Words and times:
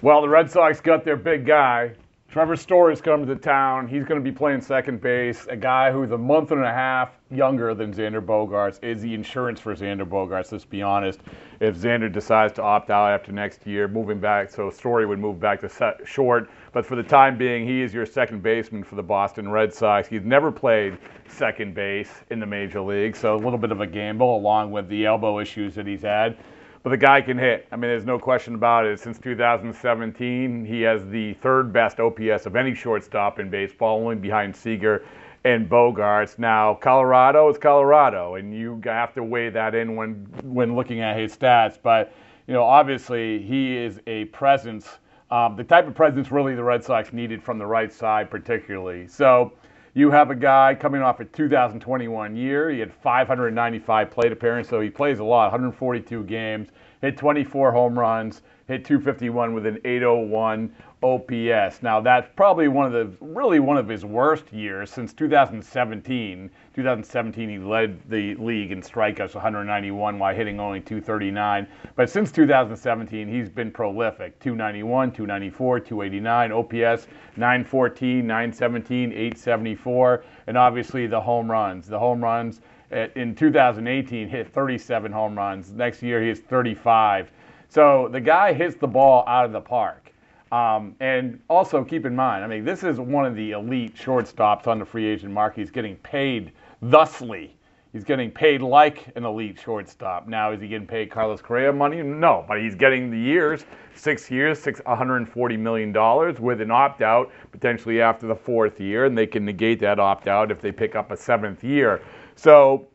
Well, 0.00 0.22
the 0.22 0.28
Red 0.28 0.48
Sox 0.48 0.80
got 0.80 1.04
their 1.04 1.16
big 1.16 1.44
guy. 1.44 1.90
Trevor 2.30 2.54
Story's 2.54 3.00
coming 3.00 3.26
to 3.26 3.34
the 3.34 3.40
town. 3.40 3.88
He's 3.88 4.04
going 4.04 4.22
to 4.22 4.24
be 4.24 4.30
playing 4.30 4.60
second 4.60 5.00
base. 5.00 5.48
A 5.50 5.56
guy 5.56 5.90
who's 5.90 6.12
a 6.12 6.18
month 6.18 6.52
and 6.52 6.62
a 6.62 6.72
half 6.72 7.18
younger 7.32 7.74
than 7.74 7.92
Xander 7.92 8.24
Bogaerts 8.24 8.78
is 8.84 9.02
the 9.02 9.12
insurance 9.12 9.58
for 9.58 9.74
Xander 9.74 10.08
Bogaerts. 10.08 10.52
Let's 10.52 10.64
be 10.64 10.82
honest. 10.82 11.18
If 11.58 11.76
Xander 11.76 12.12
decides 12.12 12.52
to 12.54 12.62
opt 12.62 12.90
out 12.90 13.10
after 13.10 13.32
next 13.32 13.66
year, 13.66 13.88
moving 13.88 14.20
back, 14.20 14.50
so 14.50 14.70
Story 14.70 15.04
would 15.04 15.18
move 15.18 15.40
back 15.40 15.60
to 15.62 15.96
short. 16.04 16.48
But 16.70 16.86
for 16.86 16.94
the 16.94 17.02
time 17.02 17.36
being, 17.36 17.66
he 17.66 17.82
is 17.82 17.92
your 17.92 18.06
second 18.06 18.40
baseman 18.40 18.84
for 18.84 18.94
the 18.94 19.02
Boston 19.02 19.50
Red 19.50 19.74
Sox. 19.74 20.06
He's 20.06 20.22
never 20.22 20.52
played 20.52 20.96
second 21.26 21.74
base 21.74 22.22
in 22.30 22.38
the 22.38 22.46
major 22.46 22.80
league, 22.80 23.16
so 23.16 23.34
a 23.34 23.36
little 23.36 23.58
bit 23.58 23.72
of 23.72 23.80
a 23.80 23.86
gamble 23.86 24.36
along 24.36 24.70
with 24.70 24.88
the 24.88 25.06
elbow 25.06 25.40
issues 25.40 25.74
that 25.74 25.88
he's 25.88 26.02
had. 26.02 26.36
But 26.82 26.90
the 26.90 26.96
guy 26.96 27.20
can 27.20 27.36
hit. 27.36 27.66
I 27.72 27.76
mean, 27.76 27.90
there's 27.90 28.04
no 28.04 28.18
question 28.18 28.54
about 28.54 28.86
it. 28.86 29.00
Since 29.00 29.18
2017, 29.18 30.64
he 30.64 30.82
has 30.82 31.04
the 31.08 31.34
third 31.34 31.72
best 31.72 31.98
OPS 31.98 32.46
of 32.46 32.56
any 32.56 32.74
shortstop 32.74 33.40
in 33.40 33.50
baseball, 33.50 34.00
only 34.00 34.16
behind 34.16 34.54
Seager 34.54 35.04
and 35.44 35.68
Bogaerts. 35.68 36.38
Now, 36.38 36.74
Colorado 36.74 37.48
is 37.48 37.58
Colorado, 37.58 38.36
and 38.36 38.54
you 38.54 38.80
have 38.84 39.12
to 39.14 39.24
weigh 39.24 39.50
that 39.50 39.74
in 39.74 39.96
when 39.96 40.26
when 40.42 40.76
looking 40.76 41.00
at 41.00 41.18
his 41.18 41.36
stats. 41.36 41.78
But 41.82 42.12
you 42.46 42.54
know, 42.54 42.62
obviously, 42.62 43.42
he 43.42 43.76
is 43.76 44.00
a 44.06 44.26
presence, 44.26 44.98
um, 45.30 45.56
the 45.56 45.64
type 45.64 45.86
of 45.86 45.94
presence 45.94 46.30
really 46.30 46.54
the 46.54 46.64
Red 46.64 46.84
Sox 46.84 47.12
needed 47.12 47.42
from 47.42 47.58
the 47.58 47.66
right 47.66 47.92
side, 47.92 48.30
particularly. 48.30 49.06
So. 49.08 49.52
You 49.94 50.10
have 50.10 50.30
a 50.30 50.34
guy 50.34 50.74
coming 50.74 51.02
off 51.02 51.20
a 51.20 51.24
2021 51.24 52.36
year. 52.36 52.70
He 52.70 52.78
had 52.80 52.92
595 52.92 54.10
plate 54.10 54.32
appearances, 54.32 54.70
so 54.70 54.80
he 54.80 54.90
plays 54.90 55.18
a 55.18 55.24
lot, 55.24 55.50
142 55.50 56.24
games, 56.24 56.68
hit 57.00 57.16
24 57.16 57.72
home 57.72 57.98
runs, 57.98 58.42
hit 58.68 58.84
251 58.84 59.54
with 59.54 59.64
an 59.64 59.78
801 59.82 60.70
OPS. 61.02 61.82
Now 61.82 62.00
that's 62.00 62.28
probably 62.36 62.68
one 62.68 62.84
of 62.86 62.92
the 62.92 63.24
really 63.24 63.60
one 63.60 63.78
of 63.78 63.88
his 63.88 64.04
worst 64.04 64.52
years 64.52 64.90
since 64.90 65.14
2017. 65.14 66.50
2017 66.74 67.48
he 67.48 67.58
led 67.58 67.98
the 68.10 68.34
league 68.34 68.70
in 68.70 68.82
strikeouts 68.82 69.34
191 69.34 70.18
while 70.18 70.34
hitting 70.34 70.60
only 70.60 70.80
239. 70.80 71.66
But 71.96 72.10
since 72.10 72.30
2017 72.30 73.26
he's 73.26 73.48
been 73.48 73.70
prolific. 73.70 74.38
291, 74.38 75.12
294, 75.12 75.80
289 75.80 76.52
OPS 76.52 77.06
914, 77.36 78.26
917, 78.26 79.12
874 79.12 80.24
and 80.46 80.58
obviously 80.58 81.06
the 81.06 81.20
home 81.20 81.50
runs. 81.50 81.86
The 81.86 81.98
home 81.98 82.22
runs 82.22 82.60
uh, 82.92 83.06
in 83.16 83.34
2018 83.34 84.28
hit 84.28 84.52
37 84.52 85.10
home 85.10 85.38
runs. 85.38 85.72
Next 85.72 86.02
year 86.02 86.20
he 86.20 86.28
hits 86.28 86.40
35. 86.40 87.30
So 87.68 88.08
the 88.10 88.20
guy 88.20 88.52
hits 88.52 88.76
the 88.76 88.86
ball 88.86 89.24
out 89.26 89.44
of 89.44 89.52
the 89.52 89.60
park. 89.60 90.12
Um, 90.50 90.94
and 91.00 91.38
also 91.48 91.84
keep 91.84 92.06
in 92.06 92.16
mind, 92.16 92.42
I 92.42 92.46
mean, 92.46 92.64
this 92.64 92.82
is 92.82 92.98
one 92.98 93.26
of 93.26 93.36
the 93.36 93.50
elite 93.50 93.94
shortstops 93.94 94.66
on 94.66 94.78
the 94.78 94.84
free 94.84 95.06
agent 95.06 95.32
market. 95.32 95.60
He's 95.60 95.70
getting 95.70 95.96
paid 95.96 96.52
thusly. 96.82 97.54
He's 97.92 98.04
getting 98.04 98.30
paid 98.30 98.62
like 98.62 99.06
an 99.16 99.24
elite 99.24 99.58
shortstop. 99.62 100.26
Now, 100.28 100.52
is 100.52 100.60
he 100.60 100.68
getting 100.68 100.86
paid 100.86 101.10
Carlos 101.10 101.40
Correa 101.40 101.72
money? 101.72 102.02
No, 102.02 102.44
but 102.46 102.60
he's 102.60 102.74
getting 102.74 103.10
the 103.10 103.18
years, 103.18 103.64
six 103.94 104.30
years, 104.30 104.58
six, 104.58 104.80
$140 104.82 105.58
million 105.58 106.42
with 106.42 106.60
an 106.60 106.70
opt 106.70 107.02
out 107.02 107.30
potentially 107.50 108.00
after 108.00 108.26
the 108.26 108.34
fourth 108.34 108.78
year, 108.78 109.06
and 109.06 109.16
they 109.16 109.26
can 109.26 109.44
negate 109.44 109.80
that 109.80 109.98
opt 109.98 110.28
out 110.28 110.50
if 110.50 110.60
they 110.60 110.70
pick 110.70 110.96
up 110.96 111.10
a 111.10 111.16
seventh 111.16 111.64
year. 111.64 112.02
So, 112.36 112.88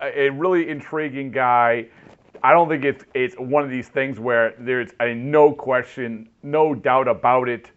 a 0.00 0.30
really 0.30 0.68
intriguing 0.68 1.30
guy. 1.30 1.86
I 2.42 2.52
don't 2.52 2.68
think 2.68 2.84
it's 2.84 3.04
it's 3.14 3.34
one 3.36 3.64
of 3.64 3.70
these 3.70 3.88
things 3.88 4.18
where 4.18 4.54
there's 4.58 4.90
a 5.00 5.14
no 5.14 5.52
question, 5.52 6.28
no 6.42 6.74
doubt 6.74 7.08
about 7.08 7.48
it 7.48 7.70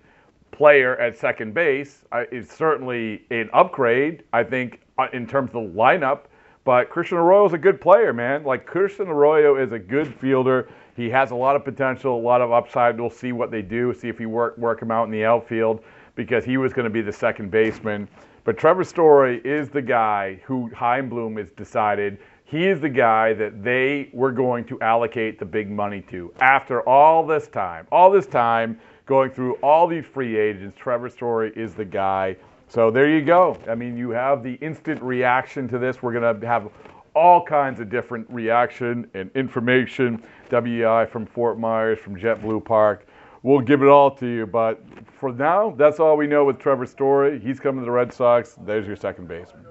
player 0.51 0.97
at 0.97 1.17
second 1.17 1.53
base. 1.53 2.03
Is 2.31 2.49
certainly 2.49 3.23
an 3.31 3.49
upgrade, 3.53 4.23
I 4.33 4.43
think, 4.43 4.81
uh, 4.97 5.07
in 5.13 5.25
terms 5.27 5.49
of 5.49 5.53
the 5.53 5.69
lineup. 5.79 6.25
But 6.63 6.89
Christian 6.89 7.17
Arroyo 7.17 7.47
is 7.47 7.53
a 7.53 7.57
good 7.57 7.81
player, 7.81 8.13
man. 8.13 8.43
Like 8.43 8.65
Christian 8.65 9.07
Arroyo 9.07 9.55
is 9.55 9.71
a 9.71 9.79
good 9.79 10.13
fielder. 10.15 10.69
He 10.95 11.09
has 11.09 11.31
a 11.31 11.35
lot 11.35 11.55
of 11.55 11.65
potential, 11.65 12.15
a 12.15 12.21
lot 12.21 12.41
of 12.41 12.51
upside. 12.51 12.99
We'll 12.99 13.09
see 13.09 13.31
what 13.31 13.49
they 13.49 13.63
do, 13.63 13.93
see 13.93 14.09
if 14.09 14.19
he 14.19 14.25
work 14.27 14.57
work 14.57 14.81
him 14.81 14.91
out 14.91 15.05
in 15.05 15.11
the 15.11 15.25
outfield 15.25 15.83
because 16.15 16.45
he 16.45 16.57
was 16.57 16.73
going 16.73 16.83
to 16.83 16.91
be 16.91 17.01
the 17.01 17.13
second 17.13 17.49
baseman. 17.49 18.07
But 18.43 18.57
Trevor 18.57 18.83
Story 18.83 19.41
is 19.43 19.69
the 19.69 19.81
guy 19.81 20.39
who 20.43 20.69
Chaim 20.75 21.09
Bloom 21.09 21.37
has 21.37 21.49
decided 21.51 22.17
he 22.51 22.67
is 22.67 22.81
the 22.81 22.89
guy 22.89 23.31
that 23.31 23.63
they 23.63 24.09
were 24.11 24.33
going 24.33 24.65
to 24.65 24.77
allocate 24.81 25.39
the 25.39 25.45
big 25.45 25.71
money 25.71 26.01
to. 26.01 26.33
After 26.41 26.81
all 26.81 27.25
this 27.25 27.47
time, 27.47 27.87
all 27.93 28.11
this 28.11 28.27
time 28.27 28.77
going 29.05 29.31
through 29.31 29.53
all 29.63 29.87
these 29.87 30.03
free 30.03 30.37
agents, 30.37 30.77
Trevor 30.77 31.07
Story 31.07 31.53
is 31.55 31.73
the 31.75 31.85
guy. 31.85 32.35
So 32.67 32.91
there 32.91 33.09
you 33.09 33.23
go. 33.23 33.57
I 33.69 33.75
mean, 33.75 33.95
you 33.95 34.09
have 34.09 34.43
the 34.43 34.55
instant 34.55 35.01
reaction 35.01 35.69
to 35.69 35.79
this. 35.79 36.03
We're 36.03 36.11
going 36.11 36.41
to 36.41 36.45
have 36.45 36.69
all 37.15 37.41
kinds 37.41 37.79
of 37.79 37.89
different 37.89 38.29
reaction 38.29 39.09
and 39.13 39.31
information. 39.33 40.21
WEEI 40.49 41.09
from 41.09 41.25
Fort 41.25 41.57
Myers, 41.57 41.99
from 41.99 42.17
JetBlue 42.17 42.65
Park. 42.65 43.07
We'll 43.43 43.61
give 43.61 43.81
it 43.81 43.87
all 43.87 44.11
to 44.15 44.27
you. 44.27 44.45
But 44.45 44.83
for 45.21 45.31
now, 45.31 45.73
that's 45.77 46.01
all 46.01 46.17
we 46.17 46.27
know 46.27 46.43
with 46.43 46.59
Trevor 46.59 46.85
Story. 46.85 47.39
He's 47.39 47.61
coming 47.61 47.79
to 47.79 47.85
the 47.85 47.91
Red 47.91 48.11
Sox. 48.11 48.57
There's 48.65 48.85
your 48.85 48.97
second 48.97 49.29
baseman. 49.29 49.70